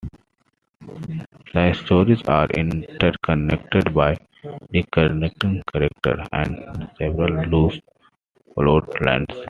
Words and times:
The 1.53 1.75
stories 1.85 2.23
are 2.23 2.47
interconnected 2.47 3.93
by 3.93 4.17
recurring 4.73 5.31
characters 5.71 6.27
and 6.31 6.89
several 6.97 7.45
loose 7.45 7.79
plot 8.55 8.99
lines. 8.99 9.27